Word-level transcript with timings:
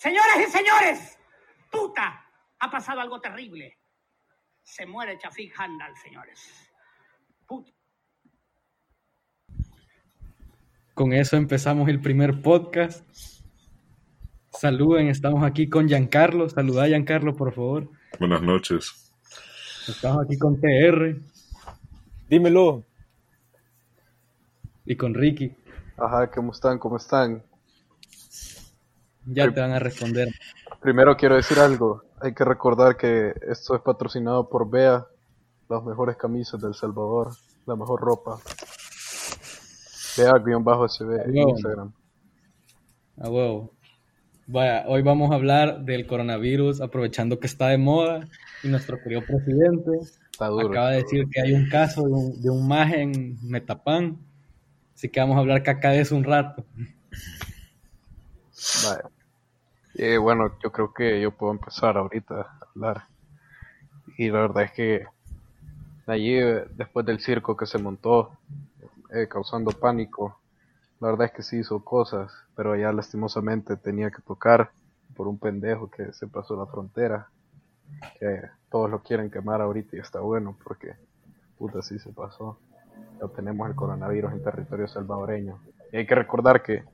Señoras 0.00 0.38
y 0.48 0.50
señores, 0.50 1.18
puta, 1.70 2.24
ha 2.58 2.70
pasado 2.70 3.02
algo 3.02 3.20
terrible. 3.20 3.76
Se 4.62 4.86
muere 4.86 5.18
Chafik 5.18 5.52
Handal, 5.60 5.94
señores. 5.98 6.40
Puta. 7.46 7.70
Con 10.94 11.12
eso 11.12 11.36
empezamos 11.36 11.86
el 11.90 12.00
primer 12.00 12.40
podcast. 12.40 13.06
Saluden, 14.52 15.08
estamos 15.08 15.44
aquí 15.44 15.68
con 15.68 15.86
Giancarlo. 15.86 16.48
Saluda 16.48 16.84
a 16.84 16.86
Giancarlo, 16.86 17.36
por 17.36 17.52
favor. 17.52 17.90
Buenas 18.18 18.40
noches. 18.40 19.12
Estamos 19.86 20.24
aquí 20.24 20.38
con 20.38 20.58
TR 20.58 21.20
Dímelo. 22.26 22.86
y 24.86 24.96
con 24.96 25.12
Ricky. 25.12 25.54
Ajá, 25.98 26.30
¿cómo 26.30 26.52
están? 26.52 26.78
¿Cómo 26.78 26.96
están? 26.96 27.44
Ya 29.26 29.50
te 29.52 29.60
van 29.60 29.72
a 29.72 29.78
responder. 29.78 30.28
Primero 30.80 31.16
quiero 31.16 31.36
decir 31.36 31.58
algo. 31.58 32.02
Hay 32.20 32.34
que 32.34 32.44
recordar 32.44 32.96
que 32.96 33.32
esto 33.48 33.74
es 33.74 33.82
patrocinado 33.82 34.48
por 34.48 34.68
Bea, 34.70 35.06
las 35.68 35.84
mejores 35.84 36.16
camisas 36.16 36.60
del 36.60 36.74
Salvador, 36.74 37.30
la 37.66 37.76
mejor 37.76 38.00
ropa. 38.00 38.38
Bea-SB 40.16 41.26
en. 41.26 41.36
Instagram. 41.36 41.92
A 43.18 43.28
huevo. 43.28 43.72
Vaya, 44.46 44.84
hoy 44.88 45.02
vamos 45.02 45.30
a 45.30 45.34
hablar 45.34 45.84
del 45.84 46.06
coronavirus, 46.06 46.80
aprovechando 46.80 47.38
que 47.38 47.46
está 47.46 47.68
de 47.68 47.78
moda 47.78 48.26
y 48.64 48.68
nuestro 48.68 48.98
querido 48.98 49.22
presidente 49.24 49.92
duro. 50.48 50.68
acaba 50.68 50.90
de 50.90 51.02
decir 51.02 51.28
que 51.30 51.40
hay 51.40 51.52
un 51.52 51.68
caso 51.68 52.02
de 52.02 52.12
un, 52.12 52.42
de 52.42 52.50
un 52.50 52.66
maje 52.66 53.02
en 53.02 53.38
Metapán. 53.42 54.18
Así 54.94 55.08
que 55.08 55.20
vamos 55.20 55.36
a 55.36 55.40
hablar 55.40 55.62
caca 55.62 55.90
de 55.90 56.00
eso 56.00 56.16
un 56.16 56.24
rato. 56.24 56.64
Eh, 59.94 60.18
bueno, 60.18 60.56
yo 60.62 60.70
creo 60.70 60.92
que 60.92 61.20
yo 61.20 61.32
puedo 61.32 61.52
empezar 61.52 61.96
ahorita 61.96 62.40
a 62.40 62.58
hablar. 62.74 63.04
Y 64.16 64.30
la 64.30 64.40
verdad 64.40 64.64
es 64.64 64.72
que 64.72 65.06
allí, 66.06 66.38
eh, 66.38 66.64
después 66.72 67.04
del 67.06 67.20
circo 67.20 67.56
que 67.56 67.66
se 67.66 67.78
montó, 67.78 68.38
eh, 69.12 69.26
causando 69.28 69.72
pánico, 69.72 70.40
la 71.00 71.08
verdad 71.08 71.26
es 71.26 71.32
que 71.32 71.42
sí 71.42 71.58
hizo 71.58 71.82
cosas, 71.84 72.32
pero 72.54 72.76
ya 72.76 72.92
lastimosamente 72.92 73.76
tenía 73.76 74.10
que 74.10 74.22
tocar 74.22 74.70
por 75.16 75.26
un 75.26 75.38
pendejo 75.38 75.90
que 75.90 76.12
se 76.12 76.26
pasó 76.26 76.56
la 76.56 76.66
frontera. 76.66 77.28
Que 78.18 78.42
todos 78.70 78.88
lo 78.88 79.02
quieren 79.02 79.30
quemar 79.30 79.60
ahorita 79.60 79.96
y 79.96 80.00
está 80.00 80.20
bueno 80.20 80.56
porque 80.62 80.94
puta 81.58 81.82
sí 81.82 81.98
se 81.98 82.12
pasó. 82.12 82.58
Ya 83.20 83.28
tenemos 83.28 83.68
el 83.68 83.74
coronavirus 83.74 84.32
en 84.32 84.42
territorio 84.42 84.86
salvadoreño. 84.86 85.58
Y 85.92 85.98
hay 85.98 86.06
que 86.06 86.14
recordar 86.14 86.62
que 86.62 86.84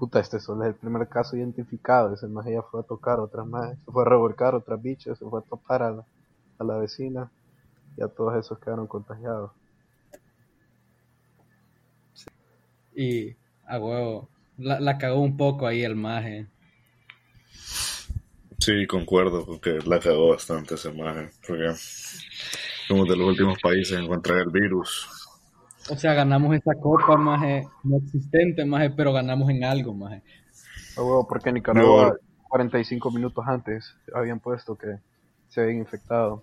Puta, 0.00 0.18
este 0.18 0.40
solo 0.40 0.62
es 0.62 0.70
el 0.70 0.76
primer 0.76 1.06
caso 1.10 1.36
identificado. 1.36 2.14
Ese 2.14 2.26
más 2.26 2.46
ella 2.46 2.62
fue 2.62 2.80
a 2.80 2.84
tocar 2.84 3.20
otras 3.20 3.46
más, 3.46 3.78
se 3.84 3.92
fue 3.92 4.02
a 4.02 4.08
revolcar 4.08 4.54
otras 4.54 4.80
bichas, 4.80 5.18
se 5.18 5.26
fue 5.26 5.40
a 5.40 5.42
topar 5.42 5.82
a 5.82 5.90
la, 5.90 6.06
a 6.58 6.64
la 6.64 6.78
vecina. 6.78 7.30
Y 7.98 8.02
a 8.02 8.08
todos 8.08 8.34
esos 8.34 8.58
quedaron 8.58 8.86
contagiados. 8.86 9.50
Y 12.96 13.36
a 13.66 13.78
huevo. 13.78 14.30
La, 14.56 14.80
la 14.80 14.96
cagó 14.96 15.20
un 15.20 15.36
poco 15.36 15.66
ahí 15.66 15.82
el 15.82 15.96
maje. 15.96 16.46
Sí, 18.58 18.86
concuerdo, 18.86 19.44
porque 19.44 19.80
la 19.84 20.00
cagó 20.00 20.30
bastante 20.30 20.76
esa 20.76 20.88
imagen. 20.88 21.30
Porque 21.46 21.74
somos 22.88 23.06
de 23.06 23.16
los 23.16 23.28
últimos 23.28 23.58
países 23.60 23.98
en 23.98 24.04
encontrar 24.04 24.38
el 24.38 24.50
virus. 24.50 25.19
O 25.90 25.96
sea, 25.96 26.14
ganamos 26.14 26.54
esta 26.54 26.74
copa, 26.74 27.16
maje, 27.16 27.66
no 27.84 27.96
existente, 27.98 28.64
maje, 28.64 28.90
pero 28.90 29.12
ganamos 29.12 29.50
en 29.50 29.64
algo, 29.64 29.92
maje. 29.94 30.22
A 30.96 31.02
huevo, 31.02 31.26
porque 31.26 31.48
en 31.48 31.56
Nicaragua, 31.56 32.16
45 32.48 33.10
minutos 33.10 33.44
antes, 33.46 33.94
habían 34.14 34.40
puesto 34.40 34.76
que 34.76 34.98
se 35.48 35.60
habían 35.62 35.78
infectado. 35.78 36.42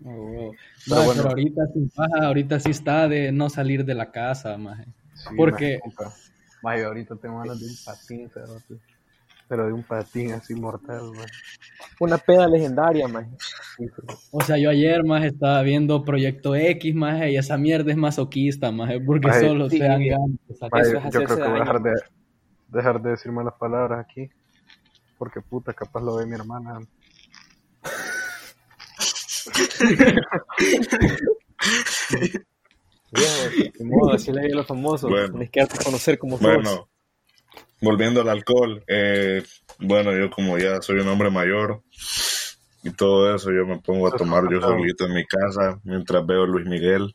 Huevo. 0.00 0.52
Pero 0.86 0.96
Maje, 0.96 1.06
bueno. 1.06 1.22
pero 1.22 1.28
ahorita 1.30 1.66
sin 1.72 1.90
paja, 1.90 2.26
ahorita 2.26 2.60
sí 2.60 2.70
está 2.70 3.08
de 3.08 3.32
no 3.32 3.48
salir 3.50 3.84
de 3.84 3.94
la 3.94 4.10
casa, 4.10 4.56
maje. 4.58 4.84
Sí, 5.14 5.28
Porque- 5.36 5.78
ahorita 6.62 7.16
tengo 7.16 7.38
ganas 7.38 7.58
de 7.60 7.66
un 7.66 7.74
patín, 7.84 8.30
cerote. 8.30 8.74
Pero 9.50 9.66
de 9.66 9.72
un 9.72 9.82
patín 9.82 10.32
así 10.32 10.54
mortal, 10.54 11.10
maje. 11.12 11.32
Una 11.98 12.18
peda 12.18 12.46
legendaria, 12.46 13.08
man. 13.08 13.36
O 14.30 14.40
sea, 14.42 14.56
yo 14.56 14.70
ayer, 14.70 15.02
maje, 15.02 15.26
estaba 15.26 15.60
viendo 15.62 16.04
Proyecto 16.04 16.54
X, 16.54 16.94
maje, 16.94 17.32
y 17.32 17.36
esa 17.36 17.58
mierda 17.58 17.90
es 17.90 17.96
masoquista, 17.96 18.70
maje, 18.70 19.00
porque 19.00 19.26
Maje, 19.26 19.48
solo 19.48 19.68
sí. 19.68 19.80
te 19.80 19.88
dan 19.88 20.06
ganas. 20.06 20.30
Maje, 20.70 20.82
es 20.82 20.92
yo 21.12 21.24
creo 21.24 21.36
que 21.36 21.48
voy 21.48 21.56
a 21.56 21.64
dejar 21.64 21.82
de, 21.82 21.94
dejar 22.68 23.02
de 23.02 23.10
decir 23.10 23.32
malas 23.32 23.54
palabras 23.54 24.06
aquí. 24.08 24.30
Porque 25.18 25.40
puta, 25.40 25.72
capaz 25.72 26.00
lo 26.00 26.14
ve 26.14 26.26
mi 26.26 26.34
hermana. 26.36 26.78
Viejo, 33.12 33.50
de 33.76 33.84
modo, 33.84 34.12
así 34.12 34.30
le 34.30 34.42
digo 34.42 34.54
a 34.54 34.58
los 34.58 34.66
famosos. 34.68 35.10
Bueno. 35.10 35.30
Tienes 35.30 35.50
que 35.50 35.66
conocer 35.84 36.20
como 36.20 36.38
sos. 36.38 36.86
Volviendo 37.82 38.20
al 38.20 38.28
alcohol, 38.28 38.84
eh, 38.86 39.42
bueno, 39.78 40.16
yo 40.16 40.30
como 40.30 40.58
ya 40.58 40.82
soy 40.82 41.00
un 41.00 41.08
hombre 41.08 41.30
mayor 41.30 41.82
y 42.82 42.90
todo 42.90 43.34
eso, 43.34 43.50
yo 43.50 43.66
me 43.66 43.78
pongo 43.78 44.08
a 44.08 44.16
tomar 44.16 44.44
yo 44.50 44.60
solito 44.60 45.06
en 45.06 45.14
mi 45.14 45.24
casa 45.24 45.78
mientras 45.84 46.24
veo 46.26 46.46
Luis 46.46 46.66
Miguel. 46.66 47.12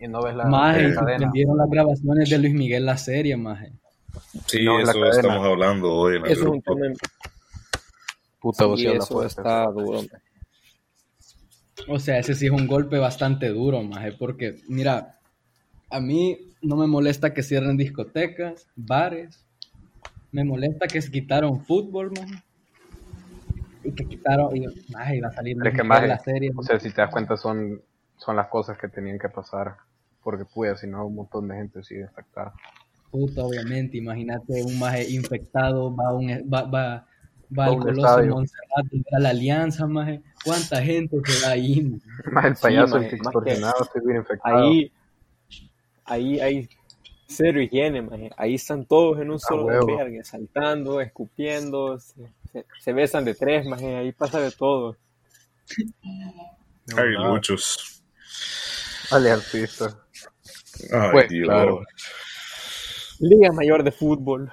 Y 0.00 0.06
no 0.08 0.22
ves 0.22 0.34
la, 0.34 0.44
Maje, 0.46 0.88
la 0.90 1.06
las 1.06 1.70
grabaciones 1.70 2.30
de 2.30 2.38
Luis 2.38 2.54
Miguel 2.54 2.86
la 2.86 2.96
serie, 2.96 3.36
maje. 3.36 3.72
Sí, 4.46 4.64
No, 4.64 4.78
en 4.78 4.86
la 4.86 4.92
eso 4.92 5.04
estamos 5.06 5.44
hablando 5.44 5.92
hoy 5.92 6.16
en 6.16 6.26
el 6.26 6.32
Eso 6.32 6.42
es 6.42 6.48
un 6.48 6.62
tema. 6.62 6.86
Puta, 8.40 8.64
Sí, 8.76 8.86
hablas 8.86 9.04
eso 9.04 9.24
está 9.24 9.66
duro. 9.66 10.02
O 11.88 11.98
sea, 11.98 12.18
ese 12.18 12.34
sí 12.34 12.46
es 12.46 12.52
un 12.52 12.66
golpe 12.66 12.98
bastante 12.98 13.48
duro, 13.48 13.82
maje, 13.82 14.12
porque, 14.12 14.60
mira, 14.68 15.17
a 15.90 16.00
mí 16.00 16.38
no 16.62 16.76
me 16.76 16.86
molesta 16.86 17.32
que 17.32 17.42
cierren 17.42 17.76
discotecas, 17.76 18.66
bares, 18.76 19.44
me 20.32 20.44
molesta 20.44 20.86
que 20.86 21.00
se 21.00 21.10
quitaron 21.10 21.64
fútbol, 21.64 22.12
maje, 22.12 22.42
y 23.84 23.92
que 23.92 24.04
quitaron, 24.04 24.56
y, 24.56 24.66
maje, 24.92 25.16
iba 25.16 25.28
a 25.28 25.32
salir 25.32 25.56
es 25.64 25.74
que 25.74 25.82
más, 25.82 26.06
la 26.06 26.18
serie, 26.18 26.52
o 26.54 26.62
sea, 26.62 26.78
si 26.78 26.90
te 26.90 27.00
das 27.00 27.10
cuenta 27.10 27.36
son, 27.36 27.80
son 28.16 28.36
las 28.36 28.48
cosas 28.48 28.76
que 28.76 28.88
tenían 28.88 29.18
que 29.18 29.28
pasar. 29.28 29.76
Porque 30.22 30.44
pues, 30.44 30.80
si 30.80 30.86
no, 30.86 31.06
un 31.06 31.14
montón 31.14 31.48
de 31.48 31.54
gente 31.56 31.82
sigue 31.82 32.02
infectada. 32.02 32.52
puta, 33.10 33.42
obviamente, 33.44 33.96
imagínate 33.96 34.62
un 34.62 34.78
maje 34.78 35.08
infectado, 35.08 35.94
va 35.94 36.08
a 36.08 36.12
un, 36.12 36.28
va, 36.52 36.62
va, 36.62 37.06
va 37.56 37.64
a 37.64 37.68
al 37.68 37.78
Coloso. 37.78 38.26
Montserrat, 38.26 38.86
a 39.12 39.18
la 39.20 39.30
Alianza, 39.30 39.86
maje, 39.86 40.20
¿cuánta 40.44 40.82
gente 40.82 41.16
se 41.24 41.46
va 41.46 41.52
ahí? 41.52 41.98
Más 42.32 42.44
el 42.44 42.54
payaso, 42.56 42.96
maje, 42.96 43.06
el 43.06 43.10
que 43.10 43.22
más 43.22 43.34
que- 43.94 44.16
infectado. 44.16 44.58
Ahí, 44.58 44.92
ahí 46.08 46.40
hay 46.40 46.68
cero 47.26 47.60
higiene, 47.60 48.02
man. 48.02 48.30
Ahí 48.36 48.54
están 48.54 48.84
todos 48.86 49.20
en 49.20 49.30
un 49.30 49.38
solo 49.38 49.66
verga, 49.86 50.24
saltando, 50.24 51.00
escupiendo, 51.00 51.98
se, 51.98 52.14
se- 52.52 52.66
se 52.80 52.92
besan 52.92 53.24
de 53.24 53.34
tres, 53.34 53.66
man. 53.66 53.82
Ahí 53.84 54.12
pasa 54.12 54.40
de 54.40 54.50
todo. 54.50 54.96
Hay 56.96 57.16
muchos. 57.28 58.02
Dale, 59.10 59.30
artista. 59.30 59.98
Ay, 60.92 61.10
Pues, 61.12 61.28
Dios. 61.28 61.46
claro. 61.48 61.80
Liga 63.20 63.52
Mayor 63.52 63.82
de 63.82 63.92
Fútbol. 63.92 64.50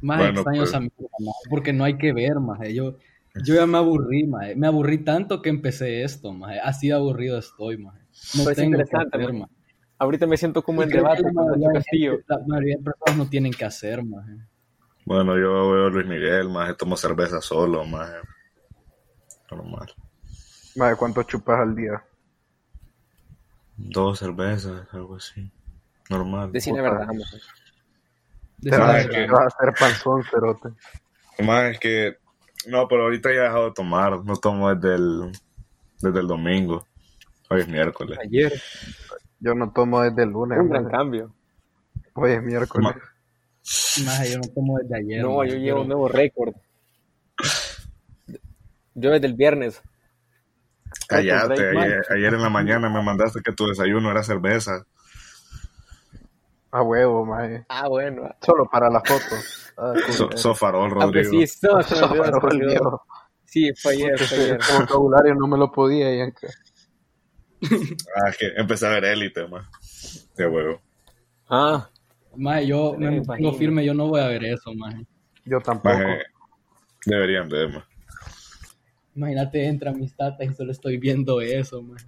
Más 0.00 0.18
Bueno, 0.18 0.40
extraño 0.40 0.60
pues. 0.60 0.72
maje, 1.20 1.38
porque 1.50 1.72
no 1.72 1.84
hay 1.84 1.96
que 1.96 2.12
ver, 2.12 2.34
maje. 2.40 2.74
Yo, 2.74 2.96
yo 3.44 3.54
ya 3.54 3.66
me 3.66 3.78
aburrí, 3.78 4.26
maje. 4.26 4.56
Me 4.56 4.66
aburrí 4.66 4.98
tanto 4.98 5.42
que 5.42 5.48
empecé 5.48 6.02
esto, 6.02 6.32
maje. 6.32 6.58
Así 6.60 6.88
de 6.88 6.94
aburrido 6.94 7.38
estoy, 7.38 7.76
maje. 7.78 8.00
No 8.36 8.44
Pues 8.44 8.56
tengo 8.56 8.78
que 8.78 9.32
maje. 9.32 9.52
Ahorita 10.02 10.26
me 10.26 10.36
siento 10.36 10.64
como 10.64 10.82
en 10.82 10.88
que 10.88 10.96
debate 10.96 11.22
la 11.22 11.32
con 11.32 11.46
mayoría 11.46 11.68
Nacho 11.68 11.78
de 11.78 11.84
Castillo. 11.84 12.18
La 12.26 12.38
mayoría 12.44 12.76
de 12.76 12.82
personas 12.82 13.16
no 13.18 13.30
tienen 13.30 13.52
que 13.52 13.64
hacer, 13.64 14.04
maje. 14.04 14.32
Bueno, 15.04 15.38
yo 15.38 15.70
veo 15.70 15.86
a 15.86 15.90
Luis 15.90 16.06
Miguel, 16.08 16.48
más 16.48 16.76
tomo 16.76 16.96
cerveza 16.96 17.40
solo, 17.40 17.84
más 17.84 18.10
normal. 19.48 19.94
Más 20.74 20.96
¿cuánto 20.96 21.22
chupas 21.22 21.60
al 21.60 21.76
día? 21.76 22.02
Dos 23.76 24.18
cervezas, 24.18 24.92
algo 24.92 25.14
así. 25.14 25.48
Normal. 26.10 26.50
Decir 26.50 26.74
la 26.74 26.82
verdad. 26.82 27.06
De 28.58 28.70
Te 28.72 28.76
vas, 28.76 29.06
vas 29.06 29.40
a 29.40 29.46
hacer 29.46 29.74
panzón, 29.78 30.24
cerote. 30.24 30.70
Más 31.44 31.70
es 31.70 31.78
que. 31.78 32.16
No, 32.66 32.88
pero 32.88 33.04
ahorita 33.04 33.28
ya 33.28 33.36
he 33.36 33.42
dejado 33.42 33.66
de 33.66 33.74
tomar. 33.74 34.24
No 34.24 34.34
tomo 34.34 34.74
desde 34.74 34.96
el, 34.96 35.30
desde 36.00 36.18
el 36.18 36.26
domingo. 36.26 36.88
Hoy 37.50 37.60
es 37.60 37.68
miércoles. 37.68 38.18
Ayer, 38.20 38.52
Yo 39.42 39.54
no 39.54 39.72
tomo 39.72 40.02
desde 40.02 40.22
el 40.22 40.30
lunes. 40.30 40.58
un 40.58 40.68
gran 40.68 40.88
cambio. 40.88 41.34
Hoy 42.14 42.32
es 42.32 42.42
miércoles. 42.42 42.94
Maje, 44.04 44.32
yo 44.32 44.38
no 44.38 44.48
tomo 44.54 44.78
desde 44.78 44.96
ayer. 44.96 45.22
No, 45.22 45.44
yo 45.44 45.56
llevo 45.56 45.82
un 45.82 45.88
nuevo 45.88 46.08
récord. 46.08 46.54
Yo 48.94 49.10
desde 49.10 49.26
el 49.26 49.34
viernes. 49.34 49.82
Cállate, 51.08 51.70
ayer, 51.70 52.02
ayer 52.10 52.34
en 52.34 52.42
la 52.42 52.50
mañana 52.50 52.88
me 52.88 53.02
mandaste 53.02 53.40
que 53.42 53.52
tu 53.52 53.66
desayuno 53.66 54.10
era 54.10 54.22
cerveza. 54.22 54.84
A 56.70 56.82
huevo, 56.82 57.24
maje. 57.26 57.64
Ah, 57.68 57.88
bueno. 57.88 58.34
Solo 58.40 58.66
para 58.70 58.88
la 58.90 59.00
foto. 59.00 59.36
Ah, 59.76 59.94
So, 60.10 60.30
sofarol, 60.36 60.90
Ah, 61.00 61.08
pues 61.10 61.28
Rodrigo. 61.28 61.46
sí, 61.46 61.58
me 61.66 61.82
Farol. 61.84 62.98
Sí, 63.46 63.72
fue 63.74 63.92
ayer, 63.94 64.18
fue 64.18 64.38
ayer. 64.38 64.60
vocabulario 64.80 65.34
no 65.34 65.46
me 65.46 65.58
lo 65.58 65.70
podía, 65.72 66.14
Yanka. 66.14 66.48
Ah, 67.62 68.30
es 68.30 68.36
que 68.36 68.46
empecé 68.56 68.86
a 68.86 68.90
ver 68.90 69.04
élite, 69.04 69.46
más. 69.46 69.66
De 70.36 70.46
huevo. 70.46 70.80
Ah, 71.48 71.88
Maje, 72.36 72.66
yo 72.66 72.94
me 72.98 73.16
imagino. 73.16 73.52
firme, 73.52 73.84
yo 73.84 73.94
no 73.94 74.08
voy 74.08 74.20
a 74.20 74.28
ver 74.28 74.44
eso, 74.44 74.72
maje. 74.74 75.06
Yo 75.44 75.60
tampoco. 75.60 75.98
Maje, 75.98 76.22
deberían 77.04 77.48
de, 77.48 77.68
más. 77.68 77.84
Imagínate, 79.14 79.66
entra 79.66 79.92
mis 79.92 80.16
tatas 80.16 80.48
y 80.48 80.54
solo 80.54 80.72
estoy 80.72 80.96
viendo 80.96 81.40
eso, 81.40 81.82
maje. 81.82 82.04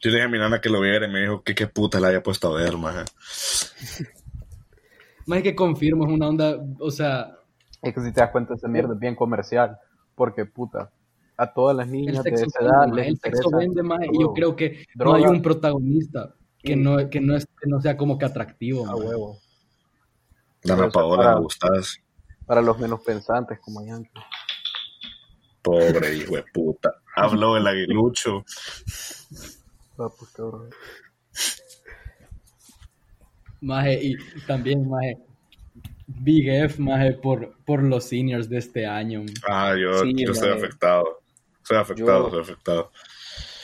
Yo 0.00 0.10
le 0.10 0.16
dije 0.16 0.26
a 0.26 0.28
mi 0.28 0.38
nana 0.38 0.60
que 0.60 0.70
lo 0.70 0.80
viera 0.80 1.06
y 1.06 1.10
me 1.10 1.20
dijo 1.20 1.42
que 1.42 1.54
qué 1.54 1.66
puta 1.66 2.00
la 2.00 2.08
había 2.08 2.22
puesto 2.22 2.48
a 2.56 2.62
ver, 2.62 2.76
maje. 2.76 3.04
Más 5.26 5.42
que 5.42 5.54
confirmo, 5.54 6.06
es 6.06 6.12
una 6.12 6.28
onda, 6.28 6.56
o 6.78 6.90
sea, 6.90 7.36
Es 7.82 7.92
que 7.94 8.00
si 8.00 8.12
te 8.12 8.20
das 8.20 8.30
cuenta, 8.30 8.54
esa 8.54 8.68
mierda 8.68 8.94
es 8.94 9.00
bien 9.00 9.14
comercial. 9.14 9.76
Porque, 10.14 10.46
puta, 10.46 10.90
a 11.38 11.52
todas 11.54 11.76
las 11.76 11.86
el 11.86 11.92
niñas 11.92 12.22
de 12.24 12.30
sexo 12.36 12.46
esa 12.46 12.58
vende, 12.58 12.68
edad 12.74 12.88
maje, 12.88 12.94
les 13.00 13.06
el 13.08 13.18
sexo 13.20 13.50
vende 13.50 13.82
más 13.82 14.00
y 14.12 14.20
yo 14.20 14.34
creo 14.34 14.56
que 14.56 14.84
no 14.96 15.14
hay 15.14 15.22
un 15.24 15.40
protagonista 15.40 16.34
que 16.58 16.74
no, 16.76 17.08
que 17.08 17.20
no, 17.20 17.36
es, 17.36 17.46
que 17.46 17.68
no 17.68 17.80
sea 17.80 17.96
como 17.96 18.18
que 18.18 18.24
atractivo. 18.26 18.86
A 18.86 18.96
huevo. 18.96 19.38
Eso 20.60 20.90
Paola, 20.90 21.22
para- 21.22 21.34
me 21.36 21.40
gustas. 21.42 21.98
Para 22.44 22.60
los 22.62 22.78
menos 22.78 23.00
pensantes 23.02 23.60
como 23.60 23.86
Yanka. 23.86 24.20
Pobre 25.62 26.16
hijo 26.16 26.34
de 26.34 26.44
puta. 26.52 26.94
Habló 27.14 27.56
el 27.56 27.66
aguilucho. 27.66 28.44
Ah, 29.98 30.08
pues, 30.18 30.30
cabrón. 30.32 30.70
Maje, 33.60 34.00
y 34.02 34.16
también, 34.46 34.88
maje, 34.88 35.18
Big 36.06 36.48
F, 36.48 36.80
maje, 36.80 37.12
por, 37.12 37.56
por 37.64 37.82
los 37.82 38.04
seniors 38.04 38.48
de 38.48 38.58
este 38.58 38.86
año. 38.86 39.24
Ah, 39.48 39.74
yo, 39.80 40.02
Sí, 40.02 40.14
yo 40.16 40.32
estoy 40.32 40.50
afectado. 40.50 41.20
Soy 41.68 41.76
afectado, 41.76 42.24
Yo- 42.24 42.30
soy 42.30 42.40
afectado. 42.40 42.90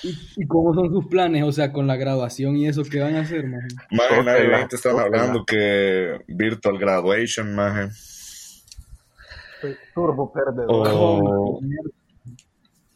¿Y, 0.02 0.10
y 0.36 0.46
cómo 0.46 0.74
son 0.74 0.90
sus 0.90 1.06
planes? 1.06 1.42
O 1.44 1.52
sea, 1.52 1.72
con 1.72 1.86
la 1.86 1.96
graduación 1.96 2.56
y 2.56 2.68
eso, 2.68 2.82
¿qué 2.84 3.00
van 3.00 3.16
a 3.16 3.20
hacer, 3.22 3.46
maje? 3.46 3.68
Maje, 3.90 4.22
la 4.48 4.58
gente 4.58 4.76
están 4.76 4.92
tócala. 4.92 5.06
hablando 5.06 5.46
que 5.46 6.20
virtual 6.28 6.78
graduation, 6.78 7.54
maje. 7.54 7.88
Turbo 9.94 10.30
perdedor. 10.30 10.68
O, 10.92 11.60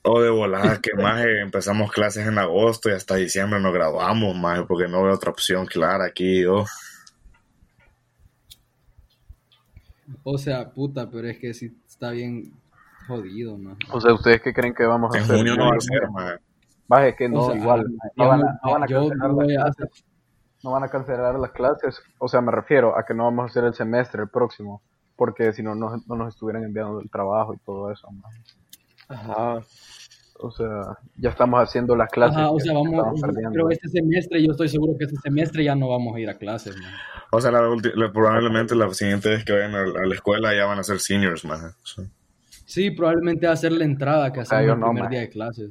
o 0.03 0.21
de 0.23 0.29
volada 0.29 0.79
que 0.83 0.93
maje, 0.95 1.41
empezamos 1.41 1.91
clases 1.91 2.27
en 2.27 2.37
agosto 2.39 2.91
y 2.91 2.93
hasta 2.93 3.17
diciembre 3.17 3.59
nos 3.59 3.73
graduamos, 3.73 4.37
maje, 4.37 4.65
porque 4.69 4.87
no 4.87 5.03
veo 5.03 5.15
otra 5.15 5.31
opción 5.31 5.65
clara 5.65 6.05
aquí. 6.05 6.43
Yo. 6.43 6.67
O 10.25 10.39
sea, 10.39 10.71
puta, 10.71 11.11
pero 11.11 11.29
es 11.29 11.39
que 11.39 11.55
sí 11.55 11.75
está 11.87 12.11
bien 12.11 12.53
jodido, 13.09 13.59
maje. 13.59 13.79
O 13.91 14.01
sea, 14.01 14.13
¿ustedes 14.15 14.41
qué 14.43 14.53
creen 14.53 14.75
que 14.75 14.85
vamos 14.85 15.13
a 15.15 15.19
En 15.19 15.25
hacer? 15.25 15.37
junio 15.37 15.57
no 15.57 15.71
va 15.71 15.77
a 15.77 15.81
ser, 15.81 16.11
maje. 16.11 16.37
Baje 16.87 17.17
que 17.17 17.29
no, 17.29 17.41
O 17.41 17.51
sea, 17.51 17.57
igual. 17.61 17.85
No 18.17 18.29
van, 18.29 18.41
a, 18.45 18.61
no 18.65 18.73
van 18.73 18.81
cancelar 18.83 19.31
voy 19.33 19.53
las 19.55 19.59
a 19.59 19.73
clases. 19.75 20.05
No 20.65 20.71
van 20.73 20.85
a 20.85 20.89
cancelar 20.89 21.35
las 21.39 21.51
clases. 21.53 22.03
O 22.19 22.29
sea, 22.29 22.41
me 22.41 22.53
refiero 22.53 22.97
a 22.99 23.05
que 23.05 23.15
no 23.15 23.25
vamos 23.25 23.43
a 23.45 23.47
hacer 23.47 23.65
el 23.65 23.75
semestre 23.75 24.23
el 24.23 24.29
próximo. 24.29 24.81
Porque 25.17 25.53
si 25.53 25.63
no, 25.63 25.75
no, 25.75 25.97
no 26.07 26.17
nos 26.17 26.29
estuvieran 26.29 26.63
enviando 26.65 27.01
el 27.01 27.11
trabajo 27.11 27.53
y 27.55 27.59
todo 27.59 27.91
eso. 27.91 28.09
maje. 28.13 28.39
ajá. 29.09 29.61
O 30.41 30.53
sea, 30.53 30.97
ya 31.17 31.31
estamos 31.31 31.61
haciendo 31.61 31.97
las 31.97 32.09
clases. 32.11 32.39
Ajá, 32.39 32.51
o 32.53 32.61
sea, 32.61 32.73
vamos, 32.73 33.21
pero 33.53 33.71
este 33.71 33.89
semestre, 33.89 34.41
yo 34.41 34.53
estoy 34.53 34.69
seguro 34.69 34.93
que 34.97 35.07
este 35.07 35.17
semestre 35.17 35.65
ya 35.65 35.75
no 35.75 35.89
vamos 35.89 36.15
a 36.15 36.21
ir 36.21 36.31
a 36.31 36.39
clases, 36.39 36.77
maje. 36.77 36.95
O 37.33 37.41
sea, 37.41 37.51
la 37.51 37.61
la- 37.97 38.13
probablemente 38.13 38.77
la 38.77 38.89
siguiente 38.95 39.31
vez 39.31 39.45
que 39.45 39.53
vayan 39.53 39.75
a, 39.75 39.81
a 39.81 40.07
la 40.07 40.15
escuela 40.15 40.55
ya 40.55 40.65
van 40.67 40.79
a 40.79 40.85
ser 40.85 41.01
seniors, 41.01 41.45
maje. 41.45 41.67
Sí. 41.83 42.03
Sí, 42.69 42.91
probablemente 42.91 43.47
va 43.47 43.55
a 43.55 43.57
ser 43.57 43.73
la 43.73 43.85
entrada 43.85 44.31
que 44.31 44.41
hacemos 44.41 44.63
el 44.65 44.79
no, 44.79 44.87
primer 44.89 45.03
maje. 45.05 45.11
día 45.15 45.21
de 45.23 45.29
clases. 45.31 45.71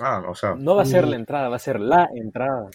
Ah, 0.00 0.22
o 0.28 0.34
sea, 0.34 0.54
No 0.54 0.76
va 0.76 0.82
a 0.82 0.86
ser 0.86 1.08
la 1.08 1.16
entrada, 1.16 1.48
va 1.48 1.56
a 1.56 1.58
ser 1.58 1.80
la 1.80 2.08
entrada. 2.14 2.70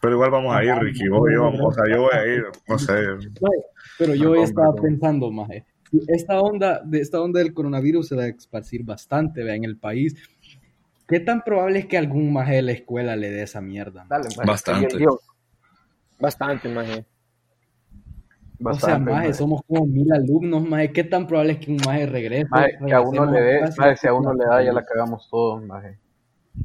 pero 0.00 0.14
igual 0.14 0.30
vamos 0.32 0.56
a 0.56 0.64
ir, 0.64 0.74
Ricky. 0.74 1.08
Voy 1.08 1.34
yo, 1.34 1.46
o 1.48 1.72
sea, 1.72 1.84
yo 1.88 2.02
voy 2.02 2.10
a 2.14 2.26
ir, 2.26 2.44
no 2.66 2.78
sé. 2.80 2.92
Maje, 3.40 3.56
Pero 3.96 4.14
yo 4.16 4.34
No, 4.34 4.42
estaba 4.42 4.70
hombre, 4.70 4.82
pensando, 4.90 5.30
maje, 5.30 5.64
esta 6.08 6.40
onda, 6.40 6.80
de 6.84 7.00
esta 7.00 7.20
onda 7.20 7.38
del 7.38 7.54
coronavirus 7.54 8.08
se 8.08 8.16
va 8.16 8.24
a 8.24 8.26
esparcir 8.28 8.82
bastante, 8.82 9.44
vea, 9.44 9.54
en 9.54 9.64
el 9.64 9.76
país. 9.76 10.16
¿Qué 11.06 11.20
tan 11.20 11.42
probable 11.42 11.78
es 11.78 11.86
que 11.86 11.96
algún 11.96 12.32
maje 12.32 12.56
de 12.56 12.62
la 12.62 12.72
escuela 12.72 13.14
le 13.14 13.30
dé 13.30 13.42
esa 13.42 13.60
mierda? 13.60 14.04
maje? 14.04 14.08
Dale, 14.24 14.36
maje. 14.36 14.46
Bastante. 14.50 14.96
Y 14.96 15.02
yo, 15.04 15.20
Bastante, 18.58 18.64
maje. 18.64 18.76
O 18.76 18.80
sea, 18.80 18.98
maje, 18.98 19.26
maje. 19.28 19.34
somos 19.38 19.62
como 19.66 19.86
mil 19.86 20.12
alumnos, 20.12 20.62
maje. 20.68 20.92
¿Qué 20.92 21.04
tan 21.04 21.26
probable 21.26 21.52
es 21.52 21.58
que 21.58 21.70
un 21.70 21.78
maje 21.84 22.06
regrese? 22.06 22.46
Maje, 22.50 22.78
que 22.86 22.94
a 22.94 23.00
uno 23.00 23.24
le 23.26 23.40
dé, 23.40 23.60
maje, 23.76 23.96
si 23.96 24.06
a 24.08 24.14
uno 24.14 24.32
le 24.34 24.44
da, 24.44 24.62
ya 24.62 24.72
la 24.72 24.84
cagamos 24.84 25.28
todos, 25.30 25.62
maje. 25.64 25.98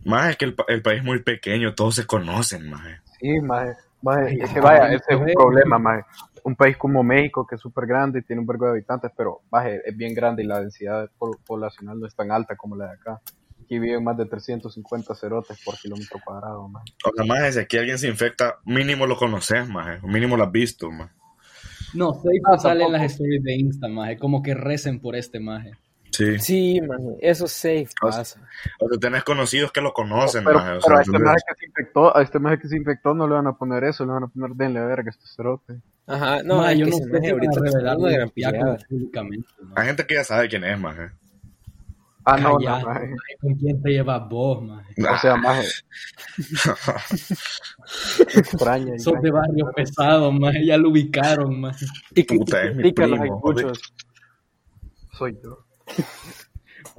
Más 0.06 0.32
es 0.32 0.38
que 0.38 0.46
el, 0.46 0.56
el 0.70 0.82
país 0.82 1.00
es 1.00 1.06
muy 1.06 1.22
pequeño, 1.22 1.76
todos 1.76 1.96
se 1.96 2.06
conocen, 2.06 2.70
maje. 2.70 3.00
Sí, 3.20 3.40
maje. 3.42 3.74
Maje, 4.02 4.26
Ay, 4.32 4.38
es 4.42 4.50
que 4.50 4.56
ay, 4.58 4.62
vaya, 4.62 4.86
ay, 4.86 4.96
ese 4.96 5.06
es 5.14 5.20
un 5.20 5.28
problema, 5.34 5.80
maje. 5.80 6.04
Un 6.44 6.56
país 6.56 6.76
como 6.76 7.04
México, 7.04 7.48
que 7.48 7.56
es 7.56 7.62
súper 7.62 7.86
grande 7.86 8.20
y 8.20 8.24
tiene 8.24 8.42
un 8.42 8.48
vergo 8.48 8.66
de 8.66 8.72
habitantes, 8.72 9.12
pero 9.16 9.42
maje, 9.50 9.82
es 9.86 9.96
bien 9.96 10.14
grande 10.14 10.44
y 10.44 10.46
la 10.48 10.60
densidad 10.60 11.10
po- 11.18 11.38
poblacional 11.46 11.98
no 12.00 12.06
es 12.08 12.14
tan 12.16 12.32
alta 12.32 12.58
como 12.58 12.76
la 12.76 12.88
de 12.88 12.94
acá. 12.96 13.22
Aquí 13.64 13.80
viven 13.80 14.04
más 14.04 14.18
de 14.18 14.26
350 14.26 15.16
cerotes 15.16 15.58
por 15.64 15.76
kilómetro 15.78 16.20
cuadrado, 16.26 16.68
maje. 16.68 16.86
O 17.06 17.12
sea, 17.16 17.24
más 17.24 17.54
si 17.54 17.60
aquí 17.62 17.78
alguien 17.78 17.98
se 17.98 18.10
infecta, 18.10 18.58
mínimo 18.66 19.08
lo 19.08 19.16
conoces, 19.16 19.70
maje. 19.70 20.00
Mínimo 20.06 20.36
lo 20.36 20.44
has 20.44 20.52
visto, 20.52 20.92
maje. 20.92 21.14
No, 21.94 22.14
Seiko 22.14 22.54
Ah, 22.54 22.58
sale 22.58 22.84
en 22.86 22.92
las 22.92 23.04
stories 23.04 23.44
de 23.44 23.56
Insta, 23.56 23.88
maje. 23.88 24.18
Como 24.18 24.42
que 24.42 24.54
recen 24.54 25.00
por 25.00 25.16
este 25.16 25.40
maje. 25.40 25.72
Sí. 26.12 26.40
Sí, 26.40 26.82
maje, 26.82 27.18
eso 27.22 27.48
safe 27.48 27.88
O 28.02 28.12
sea, 28.12 28.20
pasa. 28.20 28.42
O 28.80 28.88
sea, 28.88 29.00
tenés 29.00 29.24
conocidos 29.24 29.72
que 29.72 29.82
lo 29.82 29.94
conocen, 29.94 30.44
Pero, 30.44 30.60
maje. 30.60 30.72
O 30.74 30.80
pero 30.80 30.82
sea, 30.82 30.98
a 30.98 31.02
este 31.02 31.20
maje 31.20 31.42
que 31.48 31.56
se 31.60 31.66
infectó, 31.66 32.18
a 32.18 32.22
este 32.22 32.40
maje 32.40 32.60
que 32.60 32.68
se 32.68 32.78
infectó 32.78 33.14
no 33.14 33.28
le 33.28 33.34
van 33.34 33.48
a 33.48 33.58
poner 33.58 33.84
eso, 33.84 34.06
le 34.06 34.12
van 34.12 34.24
a 34.24 34.28
poner 34.28 34.52
denle 34.52 34.80
verga 34.82 35.10
este 35.10 35.26
cerote. 35.26 35.80
Ajá, 36.06 36.44
no, 36.44 36.58
Maje, 36.58 36.74
es 36.74 36.80
yo 36.80 36.86
no 36.88 36.98
sé 36.98 37.04
si 37.22 37.30
ahorita 37.30 37.52
a 37.52 37.66
está 37.66 37.78
revelar 37.78 37.98
teniendo 37.98 38.06
una 38.36 38.52
gran 38.52 38.78
públicamente. 38.90 39.48
Hay 39.76 39.86
gente 39.88 40.06
que 40.06 40.16
ya 40.16 40.24
sabe 40.24 40.50
quién 40.50 40.64
es, 40.66 40.80
maje. 40.80 41.12
Ah, 42.26 42.38
no, 42.38 42.58
no, 42.58 42.80
maje. 42.82 43.16
¿Con 43.42 43.56
quién 43.56 43.82
te 43.82 43.92
llevas 43.92 44.30
vos, 44.30 44.64
maje? 44.64 44.94
O 44.98 45.18
sea, 45.18 45.36
maje, 45.36 45.68
extraña. 48.36 48.96
y 48.96 49.00
Sos 49.00 49.22
de 49.22 49.32
barrio 49.32 49.72
pesado, 49.76 50.32
maje. 50.32 50.66
Ya 50.66 50.78
lo 50.78 50.90
ubicaron, 50.90 51.60
maje. 51.60 51.86
Y 52.16 52.24
que, 52.24 52.36
Puta, 52.36 52.66
y 52.66 52.70
es 52.70 52.76
mi 52.76 52.94
primo. 52.94 53.42
Soy 55.12 55.38
yo. 55.44 55.66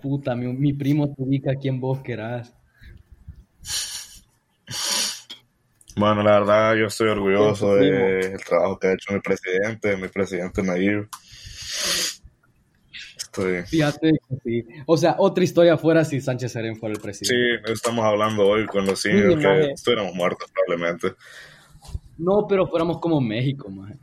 Puta, 0.02 0.34
mi, 0.34 0.52
mi 0.52 0.72
primo 0.72 1.14
te 1.14 1.22
ubica 1.22 1.52
a 1.52 1.56
quien 1.56 1.80
vos 1.80 2.00
querás. 2.00 2.54
Bueno, 5.96 6.22
la 6.22 6.40
verdad, 6.40 6.74
yo 6.74 6.86
estoy 6.86 7.08
orgulloso 7.08 7.76
del 7.76 8.42
trabajo 8.44 8.78
que 8.78 8.88
ha 8.88 8.92
hecho 8.94 9.12
mi 9.12 9.20
presidente, 9.20 9.96
mi 9.96 10.08
presidente 10.08 10.62
Nayib. 10.62 11.08
Estoy... 13.36 13.62
Fíjate 13.66 14.12
que 14.12 14.36
sí. 14.44 14.64
O 14.86 14.96
sea, 14.96 15.16
otra 15.18 15.42
historia 15.42 15.76
fuera 15.76 16.04
si 16.04 16.20
Sánchez 16.20 16.52
Serén 16.52 16.76
fuera 16.76 16.92
el 16.92 16.96
Sí, 16.98 17.02
presidente. 17.02 17.72
estamos 17.72 18.04
hablando 18.04 18.46
hoy 18.46 18.66
con 18.66 18.86
los 18.86 19.00
seniors 19.00 19.34
Sí, 19.34 19.40
que 19.40 19.46
maje. 19.48 19.72
estuviéramos 19.72 20.14
muertos 20.14 20.50
probablemente. 20.52 21.14
No, 22.18 22.46
pero 22.48 22.66
fuéramos 22.68 22.98
como 23.00 23.20
México, 23.20 23.68
maje. 23.70 23.96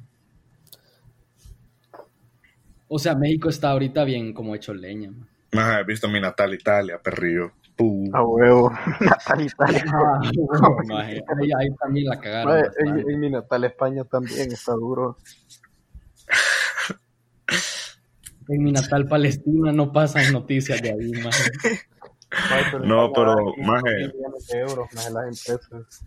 O 2.87 2.99
sea, 2.99 3.15
México 3.15 3.47
está 3.49 3.71
ahorita 3.71 4.03
bien 4.03 4.33
como 4.33 4.53
hecho 4.53 4.73
leña, 4.73 5.11
maje. 5.11 5.31
Maje, 5.53 5.79
he 5.81 5.83
visto 5.85 6.07
mi 6.09 6.19
natal 6.19 6.53
Italia, 6.53 6.99
perrillo. 7.01 7.51
Puh. 7.75 8.09
A 8.13 8.21
huevo. 8.23 8.69
Natal 8.99 9.41
Italia. 9.41 9.83
Ah, 9.87 10.19
maje. 10.87 11.21
Ahí, 11.39 11.49
ahí 11.57 11.67
también 11.79 12.05
la 12.07 12.19
cagaron. 12.19 12.65
En, 12.79 13.09
en 13.09 13.19
mi 13.19 13.29
natal 13.29 13.63
España 13.63 14.03
también 14.03 14.51
está 14.51 14.73
duro. 14.73 15.17
En 18.49 18.63
mi 18.63 18.71
natal 18.71 19.07
Palestina 19.07 19.71
no 19.71 19.91
pasan 19.91 20.31
noticias 20.33 20.81
de 20.81 20.91
ahí, 20.91 21.11
maje. 21.23 21.51
No, 22.83 23.11
pero, 23.13 23.35
da 23.35 23.43
15 23.55 23.61
maje. 23.71 23.95
millones 24.13 24.47
de 24.47 24.59
euros, 24.59 24.87
maje, 24.93 25.09
las 25.11 25.25
empresas. 25.49 26.05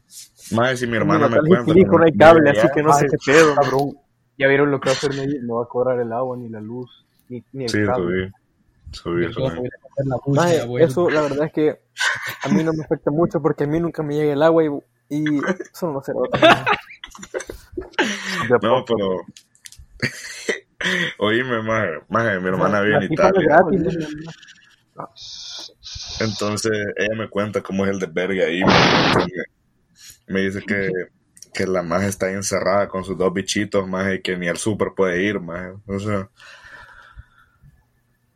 Maje, 0.52 0.76
si 0.78 0.86
mi 0.86 0.92
Mi 0.92 0.96
hermana 0.98 1.28
me 1.28 1.38
cuenta... 1.40 1.64
Jalisco 1.66 1.98
no 1.98 2.04
hay 2.04 2.12
cable, 2.12 2.50
así 2.50 2.66
que 2.74 2.82
no 2.82 2.92
sé 2.94 3.06
qué 3.10 3.16
pedo. 3.32 3.54
Cabrón, 3.54 3.98
ya 4.38 4.48
vieron 4.48 4.70
lo 4.70 4.80
que 4.80 4.88
va 4.88 4.94
a 4.94 4.96
hacer 4.96 5.10
Medellín, 5.10 5.46
no 5.46 5.56
va 5.56 5.64
a 5.64 5.68
cobrar 5.68 6.00
el 6.00 6.12
agua, 6.12 6.36
ni 6.36 6.48
la 6.48 6.60
luz, 6.60 7.06
ni, 7.28 7.44
ni 7.52 7.64
el 7.64 7.70
Sí, 7.70 7.78
cable. 7.84 8.32
subí. 8.90 9.24
Subí, 9.26 9.32
subí. 9.32 9.44
a 9.44 9.48
hacer 9.48 9.62
la 10.06 10.16
Maje, 10.26 10.84
eso 10.84 11.10
la 11.10 11.20
verdad 11.22 11.46
es 11.46 11.52
que 11.52 11.80
a 12.42 12.48
mí 12.48 12.62
no 12.64 12.72
me 12.72 12.84
afecta 12.84 13.10
mucho 13.10 13.40
porque 13.42 13.64
a 13.64 13.66
mí 13.66 13.78
nunca 13.80 14.02
me 14.02 14.14
llega 14.14 14.32
el 14.32 14.42
agua 14.42 14.64
y, 14.64 14.68
y 15.10 15.24
son 15.72 15.92
los 15.94 16.04
cerotes. 16.06 16.40
De 16.40 16.48
No, 18.62 18.84
poco. 18.84 18.86
pero... 18.96 19.08
Oíme, 21.18 21.62
maje, 21.62 22.00
maje, 22.08 22.40
mi 22.40 22.48
hermana 22.48 22.80
vive 22.80 22.96
en 22.96 23.12
Italia. 23.12 23.58
Entonces 26.20 26.72
ella 26.96 27.14
me 27.16 27.28
cuenta 27.28 27.62
cómo 27.62 27.84
es 27.84 27.90
el 27.92 27.98
desvergue 28.00 28.44
ahí. 28.44 28.60
maje. 28.62 29.26
Me, 30.26 30.34
me 30.34 30.40
dice 30.42 30.62
que 30.62 30.90
que 31.54 31.66
la 31.66 31.82
maje 31.82 32.08
está 32.08 32.26
ahí 32.26 32.34
encerrada 32.34 32.88
con 32.88 33.04
sus 33.04 33.16
dos 33.16 33.32
bichitos, 33.32 33.86
maje, 33.88 34.16
y 34.16 34.22
que 34.22 34.36
ni 34.36 34.48
al 34.48 34.56
súper 34.56 34.88
puede 34.94 35.22
ir, 35.22 35.38
maje. 35.40 35.74
O 35.86 35.98
sea, 36.00 36.28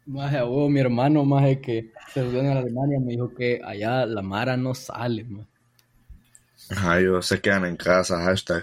Maje, 0.06 0.38
a 0.38 0.44
huevo, 0.46 0.70
mi 0.70 0.80
hermano, 0.80 1.24
maje, 1.24 1.60
que 1.60 1.92
se 2.14 2.20
estudió 2.20 2.40
en 2.40 2.56
Alemania, 2.56 2.98
me 2.98 3.12
dijo 3.12 3.34
que 3.34 3.60
allá 3.62 4.06
la 4.06 4.22
Mara 4.22 4.56
no 4.56 4.74
sale, 4.74 5.24
maje. 5.24 5.48
ajá, 6.70 6.98
ellos 7.00 7.26
se 7.26 7.40
quedan 7.40 7.66
en 7.66 7.76
casa, 7.76 8.22
hashtag. 8.22 8.62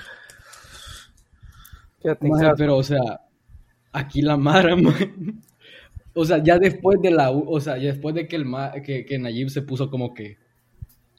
Maje, 2.22 2.52
pero, 2.58 2.78
o 2.78 2.84
sea, 2.84 3.22
aquí 3.98 4.22
la 4.22 4.38
Mara. 4.38 4.76
O 6.18 6.24
sea, 6.24 6.42
ya 6.42 6.58
después 6.58 7.02
de 7.02 7.12
la, 7.12 7.30
o 7.30 7.60
sea, 7.60 7.76
ya 7.78 7.92
después 7.92 8.16
de 8.16 8.26
que 8.26 8.38
el 8.38 8.46
ma- 8.46 8.72
que, 8.72 9.06
que 9.06 9.20
Nayib 9.20 9.50
se 9.50 9.64
puso 9.64 9.90
como 9.90 10.14
que 10.14 10.38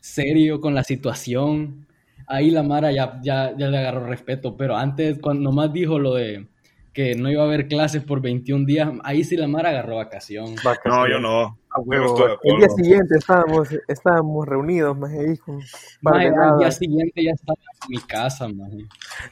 serio 0.00 0.58
con 0.58 0.74
la 0.74 0.82
situación, 0.84 1.86
ahí 2.26 2.50
la 2.50 2.62
Mara 2.62 2.90
ya, 2.92 3.20
ya, 3.22 3.54
ya 3.58 3.68
le 3.68 3.76
agarró 3.76 4.06
respeto, 4.06 4.56
pero 4.56 4.74
antes, 4.74 5.18
cuando 5.20 5.42
nomás 5.42 5.70
dijo 5.70 5.98
lo 5.98 6.14
de 6.14 6.46
que 6.94 7.14
no 7.14 7.30
iba 7.30 7.42
a 7.42 7.44
haber 7.44 7.68
clases 7.68 8.04
por 8.04 8.22
21 8.22 8.64
días, 8.64 8.88
ahí 9.04 9.22
sí 9.22 9.36
la 9.36 9.46
Mara 9.46 9.68
agarró 9.68 9.96
vacación. 9.96 10.54
No, 10.86 11.06
yo 11.06 11.18
no. 11.20 11.42
A 11.42 11.44
Yo 11.44 11.58
no 11.76 11.82
huevo. 11.84 12.06
estoy 12.06 12.28
de 12.30 12.36
El 12.54 12.56
día 12.60 12.68
siguiente 12.70 13.18
estábamos, 13.18 13.68
estábamos 13.88 14.46
reunidos, 14.48 14.96
más 14.96 15.12
ahí 15.12 15.36
con 15.36 15.60
Maje, 16.00 16.28
al 16.28 16.58
día 16.58 16.70
siguiente 16.70 17.22
ya 17.22 17.32
estaba 17.32 17.58
en 17.82 17.90
mi 17.90 17.98
casa, 17.98 18.48
maje. 18.48 18.78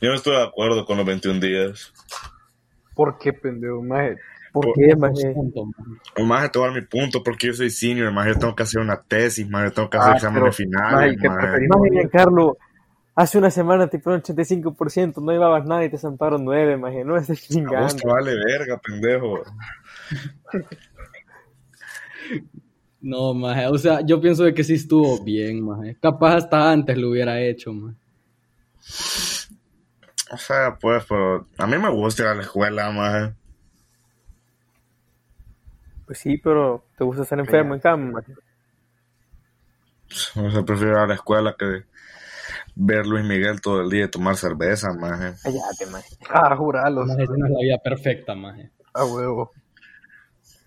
Yo 0.03 0.11
no 0.11 0.15
estoy 0.15 0.37
de 0.37 0.43
acuerdo 0.43 0.85
con 0.85 0.99
los 0.99 1.07
21 1.07 1.41
días. 1.41 1.91
¿Por 2.95 3.19
qué, 3.19 3.33
pendejo? 3.33 3.83
Maje, 3.83 4.17
¿Por 4.53 4.67
Por- 4.67 4.75
qué, 4.77 4.95
maje? 4.97 5.33
Punto, 5.35 5.67
maje. 5.67 6.25
Más 6.25 6.51
te 6.53 6.59
voy 6.59 6.69
a 6.69 6.71
dar 6.73 6.81
mi 6.81 6.87
punto 6.87 7.23
porque 7.23 7.49
yo 7.49 7.55
soy 7.55 7.71
senior, 7.71 8.13
más 8.13 8.27
yo 8.29 8.39
tengo 8.39 8.55
que 8.55 8.63
hacer 8.63 8.81
una 8.81 9.01
tesis, 9.03 9.49
más 9.49 9.65
yo 9.65 9.73
tengo 9.73 9.91
que 9.91 9.97
hacer 9.97 10.13
Ah, 10.13 10.17
exámenes 10.17 10.57
pero, 10.57 10.71
finales, 10.71 11.17
maje, 11.17 11.19
¿qué 11.21 11.29
maje. 11.29 11.67
Maje, 11.69 11.91
Giancarlo, 11.93 12.57
hace 13.17 13.39
una 13.39 13.51
semana 13.51 13.89
te 13.89 13.99
fueron 13.99 14.23
85%, 14.23 15.21
no 15.21 15.33
llevabas 15.33 15.65
nada 15.67 15.85
y 15.85 15.91
te 15.91 15.99
zamparon 15.99 16.45
9, 16.45 16.77
maje. 16.77 17.05
No 17.05 17.17
estés 17.17 17.41
A 17.41 17.43
vos 17.43 17.49
chingando. 17.53 17.97
te 17.97 18.07
vale 18.09 18.33
verga, 18.37 18.79
pendejo. 18.79 19.43
No, 23.01 23.35
maje, 23.35 23.67
o 23.67 23.77
sea, 23.77 24.01
yo 24.01 24.21
pienso 24.21 24.45
de 24.45 24.55
que 24.55 24.65
sí 24.65 24.75
estuvo 24.75 25.23
bien, 25.23 25.63
maje. 25.65 25.97
Capaz 26.01 26.37
hasta 26.37 26.71
antes 26.71 26.97
lo 26.97 27.11
hubiera 27.11 27.41
hecho, 27.41 27.73
maje. 27.73 27.97
O 30.31 30.38
sea, 30.38 30.76
pues, 30.81 31.04
pero 31.09 31.47
a 31.59 31.66
mí 31.66 31.78
me 31.78 31.90
gusta 31.90 32.23
ir 32.23 32.28
a 32.28 32.35
la 32.35 32.43
escuela, 32.43 32.90
maje. 32.90 33.35
Pues 36.07 36.19
sí, 36.19 36.38
pero 36.38 36.85
te 36.97 37.04
gusta 37.04 37.23
estar 37.23 37.38
enfermo 37.38 37.75
en 37.75 37.81
cama, 37.81 38.12
maje. 38.12 38.35
O 40.37 40.50
sea, 40.50 40.62
prefiero 40.62 40.93
ir 40.93 40.99
a 40.99 41.07
la 41.07 41.14
escuela 41.14 41.57
que 41.59 41.85
ver 42.75 43.07
Luis 43.07 43.25
Miguel 43.25 43.61
todo 43.61 43.83
el 43.83 43.90
día 43.90 44.04
y 44.04 44.11
tomar 44.11 44.37
cerveza, 44.37 44.93
maje. 44.93 45.35
Cállate, 45.43 45.87
maje. 45.90 46.16
Ah, 46.28 46.54
juralo. 46.57 47.07
Maje, 47.07 47.25
esa 47.25 47.33
no 47.37 47.47
es 47.47 47.52
la 47.52 47.61
vida 47.61 47.78
perfecta, 47.83 48.35
maje. 48.35 48.71
A 48.93 49.04
huevo. 49.04 49.52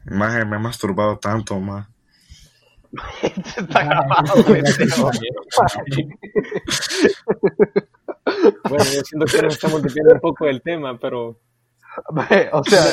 Maje, 0.05 0.45
me 0.45 0.57
he 0.57 0.59
masturbado 0.59 1.17
tanto, 1.17 1.59
maje. 1.59 1.89
Está 3.23 3.83
grabado. 3.83 4.33
Bueno, 8.69 8.83
yo 8.85 9.01
siento 9.03 9.25
que 9.25 9.41
nos 9.41 9.53
estamos 9.55 9.81
desviando 9.81 10.13
un 10.15 10.19
poco 10.19 10.45
del 10.45 10.61
tema, 10.61 10.97
pero 10.99 11.39
O 12.51 12.63
sea, 12.63 12.85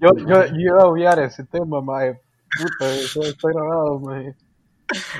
yo, 0.00 0.10
yo, 0.26 0.46
yo 0.46 0.56
iba 0.58 0.82
a 0.82 0.86
obviar 0.86 1.18
ese 1.20 1.44
tema, 1.44 1.80
maje. 1.80 2.20
Puta, 2.58 2.94
eso 2.94 3.22
está 3.22 3.48
grabado, 3.48 4.00
maje. 4.00 4.34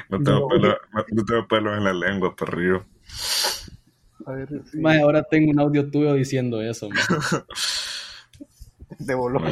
No 0.09 0.19
tengo, 0.23 0.41
No. 0.41 0.49
pelo, 0.49 0.77
no, 0.93 1.25
tengo 1.25 1.49
pelos 1.49 1.79
en 1.79 1.85
la 1.85 1.93
lengua, 1.93 2.35
perrillo. 2.35 2.85
A 4.27 4.33
ver, 4.33 4.49
sí. 4.71 4.79
Maje, 4.81 5.01
ahora 5.03 5.23
tengo 5.23 5.51
un 5.51 5.61
audio 5.61 5.91
tuyo 5.91 6.15
diciendo 6.15 6.61
eso, 6.61 6.89
maje. 6.91 7.15
De 8.99 9.15
bolón. 9.15 9.43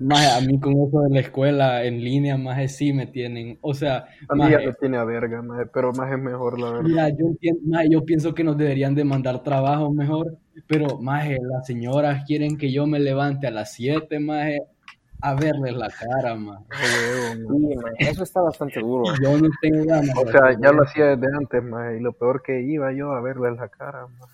Maje, 0.00 0.30
a 0.30 0.40
mí 0.40 0.58
con 0.58 0.72
eso 0.80 1.02
de 1.02 1.10
la 1.10 1.20
escuela 1.20 1.84
en 1.84 2.02
línea, 2.02 2.38
maje, 2.38 2.68
sí 2.68 2.94
me 2.94 3.06
tienen. 3.06 3.58
O 3.60 3.74
sea, 3.74 4.06
A 4.28 4.34
mí 4.34 4.44
ya 4.44 4.56
maje, 4.56 4.66
me 4.68 4.72
tiene 4.72 4.96
a 4.96 5.04
verga, 5.04 5.42
maje, 5.42 5.66
pero 5.66 5.92
más 5.92 6.10
es 6.10 6.18
mejor, 6.18 6.58
la 6.58 6.70
verdad. 6.70 6.84
mira, 6.84 7.08
yo, 7.10 7.26
entiendo, 7.26 7.60
maje, 7.66 7.90
yo 7.90 8.04
pienso 8.04 8.34
que 8.34 8.42
nos 8.42 8.56
deberían 8.56 8.94
de 8.94 9.04
mandar 9.04 9.42
trabajo 9.42 9.92
mejor, 9.92 10.38
pero, 10.66 10.98
maje, 10.98 11.38
las 11.42 11.66
señoras 11.66 12.24
quieren 12.26 12.56
que 12.56 12.72
yo 12.72 12.86
me 12.86 12.98
levante 12.98 13.46
a 13.46 13.50
las 13.50 13.74
7, 13.74 14.18
maje, 14.20 14.62
a 15.20 15.34
verles 15.34 15.74
la 15.74 15.90
cara, 15.90 16.32
huevo, 16.32 16.58
sí, 16.70 17.78
eso 17.98 18.22
está 18.22 18.40
bastante 18.40 18.80
duro. 18.80 19.04
Yo 19.22 19.36
no 19.36 19.50
tengo 19.60 19.84
ganas. 19.84 20.16
O 20.16 20.26
sea, 20.26 20.58
ya 20.58 20.72
lo 20.72 20.82
hacía 20.82 21.14
desde 21.14 21.36
antes, 21.36 21.62
maje, 21.62 21.98
y 21.98 22.00
lo 22.00 22.14
peor 22.14 22.42
que 22.42 22.62
iba 22.62 22.90
yo 22.94 23.12
a 23.12 23.20
verle 23.20 23.50
la 23.50 23.68
cara, 23.68 24.06
maje. 24.06 24.32